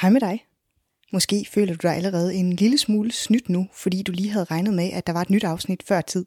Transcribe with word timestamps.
Hej 0.00 0.10
med 0.10 0.20
dig. 0.20 0.46
Måske 1.12 1.46
føler 1.50 1.74
du 1.74 1.78
dig 1.82 1.96
allerede 1.96 2.34
en 2.34 2.52
lille 2.52 2.78
smule 2.78 3.12
snydt 3.12 3.48
nu, 3.48 3.68
fordi 3.72 4.02
du 4.02 4.12
lige 4.12 4.30
havde 4.30 4.44
regnet 4.44 4.74
med, 4.74 4.90
at 4.92 5.06
der 5.06 5.12
var 5.12 5.22
et 5.22 5.30
nyt 5.30 5.44
afsnit 5.44 5.82
før 5.82 6.00
tid. 6.00 6.26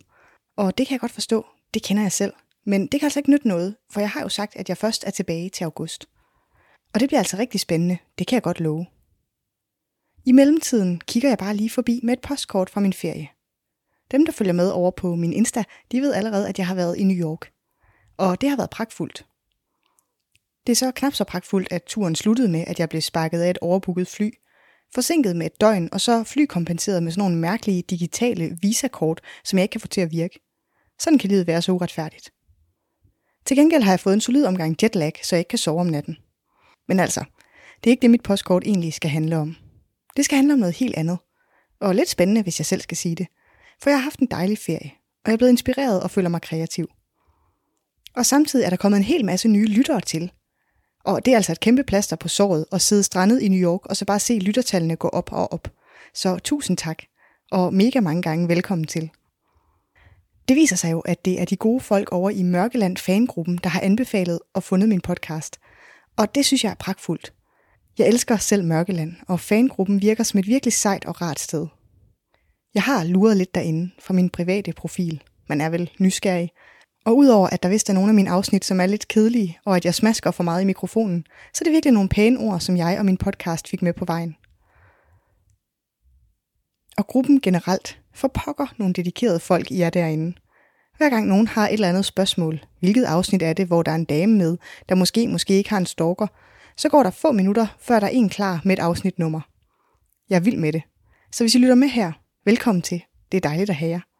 Og 0.57 0.77
det 0.77 0.87
kan 0.87 0.93
jeg 0.93 0.99
godt 0.99 1.11
forstå. 1.11 1.45
Det 1.73 1.83
kender 1.83 2.03
jeg 2.03 2.11
selv. 2.11 2.33
Men 2.65 2.81
det 2.81 2.99
kan 2.99 3.05
altså 3.05 3.19
ikke 3.19 3.31
nytte 3.31 3.47
noget, 3.47 3.75
for 3.91 3.99
jeg 3.99 4.09
har 4.09 4.21
jo 4.21 4.29
sagt, 4.29 4.55
at 4.55 4.69
jeg 4.69 4.77
først 4.77 5.03
er 5.07 5.11
tilbage 5.11 5.49
til 5.49 5.63
august. 5.63 6.05
Og 6.93 6.99
det 6.99 7.09
bliver 7.09 7.19
altså 7.19 7.37
rigtig 7.37 7.59
spændende. 7.59 7.97
Det 8.19 8.27
kan 8.27 8.35
jeg 8.35 8.43
godt 8.43 8.59
love. 8.59 8.85
I 10.25 10.31
mellemtiden 10.31 11.01
kigger 11.07 11.29
jeg 11.29 11.37
bare 11.37 11.55
lige 11.55 11.69
forbi 11.69 11.99
med 12.03 12.13
et 12.13 12.21
postkort 12.21 12.69
fra 12.69 12.81
min 12.81 12.93
ferie. 12.93 13.29
Dem, 14.11 14.25
der 14.25 14.31
følger 14.31 14.53
med 14.53 14.69
over 14.69 14.91
på 14.91 15.15
min 15.15 15.33
Insta, 15.33 15.63
de 15.91 16.01
ved 16.01 16.13
allerede, 16.13 16.49
at 16.49 16.57
jeg 16.57 16.67
har 16.67 16.75
været 16.75 16.97
i 16.97 17.03
New 17.03 17.17
York. 17.17 17.51
Og 18.17 18.41
det 18.41 18.49
har 18.49 18.57
været 18.57 18.69
pragtfuldt. 18.69 19.25
Det 20.67 20.71
er 20.71 20.75
så 20.75 20.91
knap 20.91 21.13
så 21.13 21.23
pragtfuldt, 21.23 21.67
at 21.71 21.83
turen 21.83 22.15
sluttede 22.15 22.49
med, 22.49 22.63
at 22.67 22.79
jeg 22.79 22.89
blev 22.89 23.01
sparket 23.01 23.41
af 23.41 23.49
et 23.49 23.57
overbooket 23.57 24.07
fly, 24.07 24.29
forsinket 24.93 25.35
med 25.35 25.45
et 25.45 25.61
døgn, 25.61 25.89
og 25.91 26.01
så 26.01 26.23
flykompenseret 26.23 27.03
med 27.03 27.11
sådan 27.11 27.21
nogle 27.21 27.37
mærkelige 27.37 27.81
digitale 27.81 28.57
visakort, 28.61 29.21
som 29.43 29.57
jeg 29.57 29.63
ikke 29.63 29.71
kan 29.71 29.81
få 29.81 29.87
til 29.87 30.01
at 30.01 30.11
virke. 30.11 30.39
Sådan 30.99 31.19
kan 31.19 31.29
livet 31.29 31.47
være 31.47 31.61
så 31.61 31.71
uretfærdigt. 31.71 32.31
Til 33.45 33.57
gengæld 33.57 33.83
har 33.83 33.91
jeg 33.91 33.99
fået 33.99 34.13
en 34.13 34.21
solid 34.21 34.45
omgang 34.45 34.75
jetlag, 34.83 35.13
så 35.23 35.35
jeg 35.35 35.39
ikke 35.39 35.49
kan 35.49 35.59
sove 35.59 35.81
om 35.81 35.87
natten. 35.87 36.17
Men 36.87 36.99
altså, 36.99 37.23
det 37.83 37.89
er 37.89 37.91
ikke 37.91 38.01
det, 38.01 38.11
mit 38.11 38.23
postkort 38.23 38.63
egentlig 38.65 38.93
skal 38.93 39.09
handle 39.09 39.37
om. 39.37 39.55
Det 40.17 40.25
skal 40.25 40.35
handle 40.35 40.53
om 40.53 40.59
noget 40.59 40.75
helt 40.75 40.95
andet. 40.95 41.17
Og 41.79 41.95
lidt 41.95 42.09
spændende, 42.09 42.41
hvis 42.41 42.59
jeg 42.59 42.65
selv 42.65 42.81
skal 42.81 42.97
sige 42.97 43.15
det. 43.15 43.27
For 43.81 43.89
jeg 43.89 43.99
har 43.99 44.03
haft 44.03 44.19
en 44.19 44.27
dejlig 44.31 44.57
ferie, 44.57 44.91
og 45.23 45.27
jeg 45.27 45.33
er 45.33 45.37
blevet 45.37 45.51
inspireret 45.51 46.03
og 46.03 46.11
føler 46.11 46.29
mig 46.29 46.41
kreativ. 46.41 46.87
Og 48.15 48.25
samtidig 48.25 48.65
er 48.65 48.69
der 48.69 48.77
kommet 48.77 48.97
en 48.97 49.03
hel 49.03 49.25
masse 49.25 49.47
nye 49.47 49.65
lyttere 49.65 50.01
til, 50.01 50.31
og 51.05 51.25
det 51.25 51.31
er 51.31 51.35
altså 51.35 51.51
et 51.51 51.59
kæmpe 51.59 51.83
plaster 51.83 52.15
på 52.15 52.27
såret 52.27 52.65
at 52.71 52.81
sidde 52.81 53.03
strandet 53.03 53.41
i 53.41 53.47
New 53.47 53.59
York 53.59 53.85
og 53.85 53.97
så 53.97 54.05
bare 54.05 54.19
se 54.19 54.39
lyttertallene 54.39 54.95
gå 54.95 55.07
op 55.07 55.31
og 55.31 55.53
op. 55.53 55.67
Så 56.13 56.39
tusind 56.39 56.77
tak, 56.77 57.03
og 57.51 57.73
mega 57.73 57.99
mange 57.99 58.21
gange 58.21 58.47
velkommen 58.47 58.87
til. 58.87 59.09
Det 60.47 60.55
viser 60.55 60.75
sig 60.75 60.91
jo, 60.91 60.99
at 60.99 61.25
det 61.25 61.41
er 61.41 61.45
de 61.45 61.55
gode 61.55 61.79
folk 61.79 62.11
over 62.11 62.29
i 62.29 62.43
Mørkeland 62.43 62.97
fangruppen, 62.97 63.59
der 63.63 63.69
har 63.69 63.81
anbefalet 63.81 64.39
og 64.53 64.63
fundet 64.63 64.89
min 64.89 65.01
podcast. 65.01 65.59
Og 66.17 66.35
det 66.35 66.45
synes 66.45 66.63
jeg 66.63 66.69
er 66.69 66.75
pragtfuldt. 66.75 67.33
Jeg 67.97 68.07
elsker 68.07 68.37
selv 68.37 68.63
Mørkeland, 68.63 69.13
og 69.27 69.39
fangruppen 69.39 70.01
virker 70.01 70.23
som 70.23 70.39
et 70.39 70.47
virkelig 70.47 70.73
sejt 70.73 71.05
og 71.05 71.21
rart 71.21 71.39
sted. 71.39 71.67
Jeg 72.73 72.83
har 72.83 73.03
luret 73.03 73.37
lidt 73.37 73.55
derinde 73.55 73.91
fra 73.99 74.13
min 74.13 74.29
private 74.29 74.73
profil. 74.73 75.23
Man 75.49 75.61
er 75.61 75.69
vel 75.69 75.89
nysgerrig, 75.99 76.49
og 77.05 77.17
udover 77.17 77.47
at 77.47 77.63
der 77.63 77.69
vist 77.69 77.89
er 77.89 77.93
nogle 77.93 78.09
af 78.09 78.15
mine 78.15 78.29
afsnit, 78.29 78.65
som 78.65 78.79
er 78.79 78.85
lidt 78.85 79.07
kedelige, 79.07 79.59
og 79.65 79.75
at 79.75 79.85
jeg 79.85 79.95
smasker 79.95 80.31
for 80.31 80.43
meget 80.43 80.61
i 80.61 80.65
mikrofonen, 80.65 81.25
så 81.53 81.61
er 81.61 81.63
det 81.63 81.73
virkelig 81.73 81.93
nogle 81.93 82.09
pæne 82.09 82.39
ord, 82.39 82.59
som 82.59 82.77
jeg 82.77 82.99
og 82.99 83.05
min 83.05 83.17
podcast 83.17 83.67
fik 83.67 83.81
med 83.81 83.93
på 83.93 84.05
vejen. 84.05 84.35
Og 86.97 87.07
gruppen 87.07 87.41
generelt, 87.41 87.99
for 88.13 88.27
pokker 88.27 88.73
nogle 88.77 88.93
dedikerede 88.93 89.39
folk 89.39 89.71
i 89.71 89.79
jer 89.79 89.89
derinde. 89.89 90.37
Hver 90.97 91.09
gang 91.09 91.27
nogen 91.27 91.47
har 91.47 91.67
et 91.67 91.73
eller 91.73 91.89
andet 91.89 92.05
spørgsmål, 92.05 92.65
hvilket 92.79 93.03
afsnit 93.03 93.41
er 93.41 93.53
det, 93.53 93.67
hvor 93.67 93.83
der 93.83 93.91
er 93.91 93.95
en 93.95 94.05
dame 94.05 94.37
med, 94.37 94.57
der 94.89 94.95
måske 94.95 95.27
måske 95.27 95.53
ikke 95.53 95.69
har 95.69 95.77
en 95.77 95.85
stalker, 95.85 96.27
så 96.77 96.89
går 96.89 97.03
der 97.03 97.09
få 97.11 97.31
minutter, 97.31 97.67
før 97.79 97.99
der 97.99 98.07
er 98.07 98.11
en 98.11 98.29
klar 98.29 98.61
med 98.63 98.77
et 98.77 98.81
afsnitnummer. 98.81 99.41
Jeg 100.29 100.35
er 100.35 100.39
vild 100.39 100.57
med 100.57 100.73
det. 100.73 100.81
Så 101.31 101.43
hvis 101.43 101.55
I 101.55 101.57
lytter 101.57 101.75
med 101.75 101.87
her, 101.87 102.11
velkommen 102.45 102.81
til. 102.81 103.03
Det 103.31 103.37
er 103.37 103.49
dejligt 103.49 103.69
at 103.69 103.75
have 103.75 103.91
jer. 103.91 104.12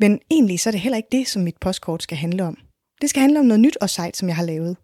Men 0.00 0.20
egentlig 0.30 0.60
så 0.60 0.68
er 0.68 0.70
det 0.70 0.80
heller 0.80 0.96
ikke 0.96 1.08
det, 1.12 1.28
som 1.28 1.42
mit 1.42 1.56
postkort 1.60 2.02
skal 2.02 2.18
handle 2.18 2.44
om. 2.44 2.58
Det 3.00 3.10
skal 3.10 3.20
handle 3.20 3.40
om 3.40 3.46
noget 3.46 3.60
nyt 3.60 3.76
og 3.80 3.90
sejt, 3.90 4.16
som 4.16 4.28
jeg 4.28 4.36
har 4.36 4.44
lavet. 4.44 4.76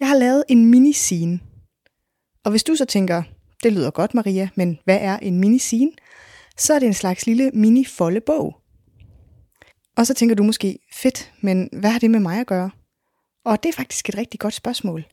Jeg 0.00 0.08
har 0.08 0.16
lavet 0.16 0.44
en 0.48 0.70
mini-scene. 0.70 1.40
Og 2.44 2.50
hvis 2.50 2.64
du 2.64 2.76
så 2.76 2.84
tænker, 2.84 3.22
det 3.62 3.72
lyder 3.72 3.90
godt 3.90 4.14
Maria, 4.14 4.48
men 4.54 4.78
hvad 4.84 4.98
er 5.00 5.18
en 5.18 5.40
mini-scene? 5.40 5.92
Så 6.56 6.74
er 6.74 6.78
det 6.78 6.86
en 6.86 6.94
slags 6.94 7.26
lille 7.26 7.50
mini-foldebog. 7.54 8.56
Og 9.96 10.06
så 10.06 10.14
tænker 10.14 10.36
du 10.36 10.42
måske, 10.42 10.78
fedt, 10.92 11.32
men 11.40 11.68
hvad 11.72 11.90
har 11.90 11.98
det 11.98 12.10
med 12.10 12.20
mig 12.20 12.40
at 12.40 12.46
gøre? 12.46 12.70
Og 13.44 13.62
det 13.62 13.68
er 13.68 13.72
faktisk 13.72 14.08
et 14.08 14.18
rigtig 14.18 14.40
godt 14.40 14.54
spørgsmål. 14.54 15.04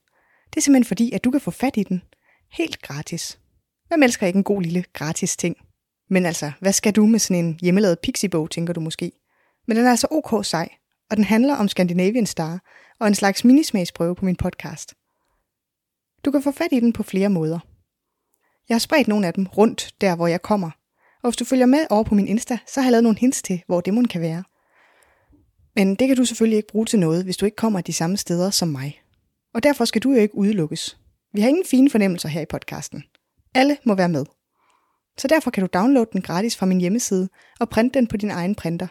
Det 0.50 0.57
er 0.57 0.62
simpelthen 0.62 0.88
fordi, 0.88 1.12
at 1.12 1.23
du 1.23 1.31
kan 1.31 1.41
få 1.41 1.51
fat 1.51 1.78
i 1.78 1.83
den 1.83 2.01
helt 2.51 2.81
gratis. 2.81 3.39
Hvem 3.88 4.03
elsker 4.03 4.28
ikke 4.28 4.38
en 4.38 4.44
god 4.44 4.62
lille 4.62 4.83
gratis 4.94 5.38
ting? 5.38 5.57
Men 6.09 6.25
altså, 6.25 6.51
hvad 6.59 6.73
skal 6.73 6.93
du 6.93 7.05
med 7.05 7.19
sådan 7.19 7.45
en 7.45 7.59
hjemmelavet 7.61 7.99
pixiebog, 7.99 8.51
tænker 8.51 8.73
du 8.73 8.79
måske? 8.79 9.11
Men 9.67 9.77
den 9.77 9.85
er 9.85 9.89
altså 9.89 10.07
ok 10.11 10.45
sej, 10.45 10.69
og 11.09 11.17
den 11.17 11.25
handler 11.25 11.55
om 11.55 11.67
Scandinavian 11.67 12.25
Star 12.25 12.59
og 12.99 13.07
en 13.07 13.15
slags 13.15 13.43
minismagsprøve 13.43 14.15
på 14.15 14.25
min 14.25 14.35
podcast. 14.35 14.93
Du 16.25 16.31
kan 16.31 16.43
få 16.43 16.51
fat 16.51 16.71
i 16.71 16.79
den 16.79 16.93
på 16.93 17.03
flere 17.03 17.29
måder. 17.29 17.59
Jeg 18.69 18.75
har 18.75 18.79
spredt 18.79 19.07
nogle 19.07 19.27
af 19.27 19.33
dem 19.33 19.45
rundt 19.45 19.93
der, 20.01 20.15
hvor 20.15 20.27
jeg 20.27 20.41
kommer. 20.41 20.71
Og 21.23 21.29
hvis 21.29 21.37
du 21.37 21.45
følger 21.45 21.65
med 21.65 21.85
over 21.89 22.03
på 22.03 22.15
min 22.15 22.27
Insta, 22.27 22.57
så 22.67 22.81
har 22.81 22.87
jeg 22.87 22.91
lavet 22.91 23.03
nogle 23.03 23.19
hints 23.19 23.41
til, 23.41 23.63
hvor 23.67 23.81
det 23.81 24.09
kan 24.09 24.21
være. 24.21 24.43
Men 25.75 25.95
det 25.95 26.07
kan 26.07 26.17
du 26.17 26.25
selvfølgelig 26.25 26.57
ikke 26.57 26.71
bruge 26.71 26.85
til 26.85 26.99
noget, 26.99 27.23
hvis 27.23 27.37
du 27.37 27.45
ikke 27.45 27.55
kommer 27.55 27.81
de 27.81 27.93
samme 27.93 28.17
steder 28.17 28.49
som 28.49 28.67
mig. 28.67 29.01
Og 29.53 29.63
derfor 29.63 29.85
skal 29.85 30.01
du 30.01 30.11
jo 30.11 30.19
ikke 30.19 30.37
udelukkes. 30.37 30.97
Vi 31.33 31.41
har 31.41 31.49
ingen 31.49 31.65
fine 31.65 31.89
fornemmelser 31.89 32.29
her 32.29 32.41
i 32.41 32.45
podcasten. 32.45 33.03
Alle 33.55 33.77
må 33.83 33.95
være 33.95 34.09
med. 34.09 34.25
Så 35.19 35.28
derfor 35.28 35.52
kan 35.52 35.62
du 35.62 35.69
downloade 35.74 36.09
den 36.13 36.22
gratis 36.22 36.57
fra 36.57 36.66
min 36.66 36.81
hjemmeside 36.81 37.30
og 37.59 37.69
printe 37.69 38.00
den 38.00 38.07
på 38.07 38.18
din 38.18 38.31
egen 38.31 38.56
printer. 38.56 38.88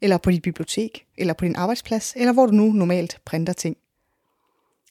Eller 0.00 0.18
på 0.18 0.30
dit 0.30 0.42
bibliotek, 0.42 1.06
eller 1.16 1.34
på 1.34 1.44
din 1.44 1.56
arbejdsplads, 1.56 2.14
eller 2.16 2.32
hvor 2.32 2.46
du 2.46 2.52
nu 2.52 2.72
normalt 2.72 3.20
printer 3.24 3.52
ting. 3.52 3.76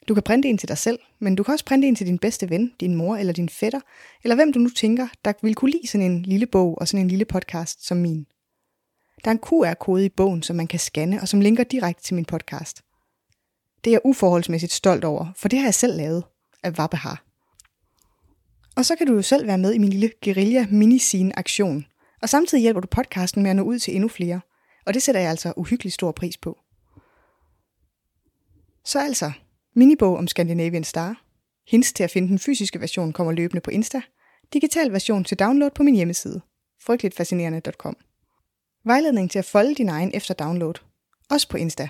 Du 0.08 0.14
kan 0.14 0.24
printe 0.24 0.50
en 0.50 0.58
til 0.58 0.70
dig 0.70 0.78
selv, 0.78 1.00
men 1.20 1.36
du 1.36 1.44
kan 1.44 1.52
også 1.54 1.66
printe 1.66 1.88
en 1.88 1.96
til 1.96 2.08
din 2.08 2.18
bedste 2.18 2.50
ven, 2.50 2.74
din 2.80 2.96
mor 2.96 3.16
eller 3.16 3.34
din 3.34 3.50
fætter, 3.50 3.80
eller 4.24 4.36
hvem 4.36 4.54
du 4.54 4.60
nu 4.60 4.70
tænker, 4.70 5.08
der 5.26 5.34
vil 5.42 5.56
kunne 5.56 5.72
lide 5.72 5.88
sådan 5.88 6.12
en 6.12 6.24
lille 6.24 6.46
bog 6.46 6.78
og 6.82 6.88
sådan 6.88 7.02
en 7.02 7.08
lille 7.08 7.26
podcast 7.26 7.86
som 7.86 7.98
min. 7.98 8.26
Der 9.26 9.32
er 9.32 9.36
en 9.36 9.40
QR-kode 9.40 10.06
i 10.06 10.10
bogen, 10.10 10.44
som 10.44 10.56
man 10.56 10.68
kan 10.68 10.80
scanne 10.80 11.22
og 11.22 11.28
som 11.28 11.42
linker 11.42 11.64
direkte 11.64 12.04
til 12.04 12.16
min 12.16 12.26
podcast. 12.26 12.82
Det 13.84 13.90
er 13.90 13.94
jeg 13.94 14.02
uforholdsmæssigt 14.04 14.72
stolt 14.72 15.04
over, 15.04 15.28
for 15.36 15.48
det 15.48 15.60
har 15.60 15.66
jeg 15.66 15.74
selv 15.74 15.98
lavet 15.98 16.24
af 16.64 16.78
Vabbehar. 16.78 17.27
Og 18.78 18.86
så 18.86 18.96
kan 18.96 19.08
du 19.08 19.14
jo 19.14 19.22
selv 19.22 19.48
være 19.48 19.58
med 19.58 19.74
i 19.74 19.78
min 19.78 19.90
lille 19.90 20.12
guerilla 20.24 20.68
mini 20.72 21.02
aktion 21.34 21.86
Og 22.22 22.30
samtidig 22.30 22.62
hjælper 22.62 22.82
du 22.82 22.88
podcasten 22.88 23.44
med 23.44 23.50
at 23.50 23.56
nå 23.56 23.64
ud 23.64 23.80
til 23.80 23.96
endnu 23.96 24.08
flere. 24.08 24.42
Og 24.86 24.94
det 24.94 25.04
sætter 25.04 25.22
jeg 25.22 25.30
altså 25.30 25.54
uhyggelig 25.58 25.94
stor 25.94 26.12
pris 26.12 26.38
på. 26.38 26.60
Så 28.86 29.00
altså, 29.00 29.32
minibog 29.76 30.18
om 30.18 30.28
Scandinavian 30.28 30.84
Star. 30.84 31.24
Hints 31.68 31.94
til 31.94 32.04
at 32.04 32.12
finde 32.12 32.28
den 32.28 32.40
fysiske 32.40 32.82
version 32.82 33.14
kommer 33.14 33.34
løbende 33.34 33.62
på 33.62 33.72
Insta. 33.72 34.02
Digital 34.54 34.92
version 34.92 35.24
til 35.24 35.40
download 35.40 35.72
på 35.76 35.84
min 35.84 35.96
hjemmeside. 35.96 36.42
frygteligtfascinerende.com 36.82 37.98
Vejledning 38.86 39.32
til 39.32 39.40
at 39.40 39.46
folde 39.46 39.76
din 39.76 39.90
egen 39.90 40.12
efter 40.14 40.34
download. 40.34 40.76
Også 41.30 41.50
på 41.50 41.58
Insta. 41.58 41.90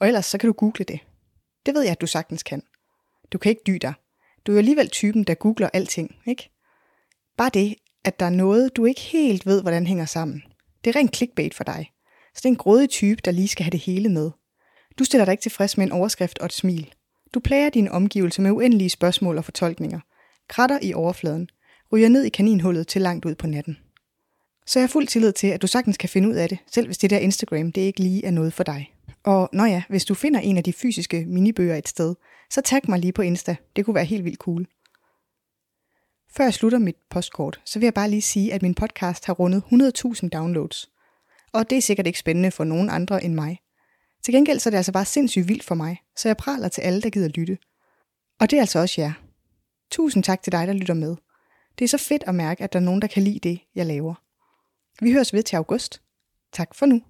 Og 0.00 0.06
ellers 0.06 0.26
så 0.26 0.38
kan 0.38 0.46
du 0.46 0.52
google 0.52 0.84
det. 0.84 1.00
Det 1.66 1.74
ved 1.74 1.82
jeg, 1.82 1.92
at 1.92 2.00
du 2.00 2.06
sagtens 2.06 2.42
kan. 2.42 2.62
Du 3.32 3.38
kan 3.38 3.50
ikke 3.50 3.62
dy 3.66 3.78
dig. 3.82 3.94
Du 4.46 4.52
er 4.52 4.54
jo 4.54 4.58
alligevel 4.58 4.88
typen, 4.88 5.24
der 5.24 5.34
googler 5.34 5.70
alting, 5.72 6.16
ikke? 6.26 6.50
Bare 7.36 7.50
det, 7.54 7.74
at 8.04 8.20
der 8.20 8.26
er 8.26 8.30
noget, 8.30 8.76
du 8.76 8.84
ikke 8.84 9.00
helt 9.00 9.46
ved, 9.46 9.62
hvordan 9.62 9.86
hænger 9.86 10.04
sammen. 10.04 10.42
Det 10.84 10.90
er 10.90 10.98
rent 10.98 11.16
clickbait 11.16 11.54
for 11.54 11.64
dig. 11.64 11.90
Så 12.34 12.40
det 12.42 12.44
er 12.44 12.48
en 12.48 12.56
grådig 12.56 12.90
type, 12.90 13.20
der 13.24 13.30
lige 13.30 13.48
skal 13.48 13.64
have 13.64 13.70
det 13.70 13.80
hele 13.80 14.08
med. 14.08 14.30
Du 14.98 15.04
stiller 15.04 15.24
dig 15.24 15.32
ikke 15.32 15.42
tilfreds 15.42 15.76
med 15.76 15.86
en 15.86 15.92
overskrift 15.92 16.38
og 16.38 16.46
et 16.46 16.52
smil. 16.52 16.94
Du 17.34 17.40
plager 17.40 17.70
dine 17.70 17.92
omgivelser 17.92 18.42
med 18.42 18.50
uendelige 18.50 18.90
spørgsmål 18.90 19.38
og 19.38 19.44
fortolkninger. 19.44 20.00
Kratter 20.48 20.78
i 20.82 20.94
overfladen. 20.94 21.48
Ryger 21.92 22.08
ned 22.08 22.24
i 22.24 22.28
kaninhullet 22.28 22.88
til 22.88 23.02
langt 23.02 23.24
ud 23.24 23.34
på 23.34 23.46
natten. 23.46 23.78
Så 24.66 24.78
jeg 24.78 24.82
har 24.82 24.88
fuld 24.88 25.06
tillid 25.06 25.32
til, 25.32 25.46
at 25.46 25.62
du 25.62 25.66
sagtens 25.66 25.96
kan 25.96 26.08
finde 26.08 26.28
ud 26.28 26.34
af 26.34 26.48
det, 26.48 26.58
selv 26.72 26.86
hvis 26.86 26.98
det 26.98 27.10
der 27.10 27.18
Instagram 27.18 27.72
det 27.72 27.80
ikke 27.80 28.00
lige 28.00 28.24
er 28.24 28.30
noget 28.30 28.52
for 28.52 28.64
dig. 28.64 28.94
Og 29.24 29.48
når 29.52 29.64
ja, 29.64 29.82
hvis 29.88 30.04
du 30.04 30.14
finder 30.14 30.40
en 30.40 30.56
af 30.56 30.64
de 30.64 30.72
fysiske 30.72 31.24
minibøger 31.28 31.76
et 31.76 31.88
sted, 31.88 32.14
så 32.50 32.60
tag 32.60 32.80
mig 32.88 32.98
lige 32.98 33.12
på 33.12 33.22
Insta. 33.22 33.56
Det 33.76 33.84
kunne 33.84 33.94
være 33.94 34.04
helt 34.04 34.24
vildt 34.24 34.38
cool. 34.38 34.66
Før 36.36 36.44
jeg 36.44 36.54
slutter 36.54 36.78
mit 36.78 36.96
postkort, 37.10 37.60
så 37.64 37.78
vil 37.78 37.86
jeg 37.86 37.94
bare 37.94 38.10
lige 38.10 38.22
sige, 38.22 38.52
at 38.52 38.62
min 38.62 38.74
podcast 38.74 39.26
har 39.26 39.32
rundet 39.32 39.62
100.000 39.72 40.28
downloads. 40.28 40.90
Og 41.52 41.70
det 41.70 41.78
er 41.78 41.82
sikkert 41.82 42.06
ikke 42.06 42.18
spændende 42.18 42.50
for 42.50 42.64
nogen 42.64 42.90
andre 42.90 43.24
end 43.24 43.34
mig. 43.34 43.58
Til 44.24 44.34
gengæld 44.34 44.58
så 44.58 44.68
er 44.68 44.70
det 44.70 44.76
altså 44.76 44.92
bare 44.92 45.04
sindssygt 45.04 45.48
vildt 45.48 45.64
for 45.64 45.74
mig, 45.74 45.98
så 46.16 46.28
jeg 46.28 46.36
praler 46.36 46.68
til 46.68 46.80
alle, 46.80 47.02
der 47.02 47.10
gider 47.10 47.28
lytte. 47.28 47.58
Og 48.40 48.50
det 48.50 48.56
er 48.56 48.60
altså 48.60 48.78
også 48.78 49.00
jer. 49.00 49.12
Tusind 49.90 50.24
tak 50.24 50.42
til 50.42 50.52
dig, 50.52 50.66
der 50.66 50.72
lytter 50.72 50.94
med. 50.94 51.16
Det 51.78 51.84
er 51.84 51.88
så 51.88 51.98
fedt 51.98 52.24
at 52.26 52.34
mærke, 52.34 52.64
at 52.64 52.72
der 52.72 52.78
er 52.78 52.84
nogen, 52.84 53.02
der 53.02 53.08
kan 53.08 53.22
lide 53.22 53.48
det, 53.48 53.60
jeg 53.74 53.86
laver. 53.86 54.14
Vi 55.04 55.12
høres 55.12 55.32
ved 55.32 55.42
til 55.42 55.56
august. 55.56 56.02
Tak 56.52 56.74
for 56.74 56.86
nu. 56.86 57.02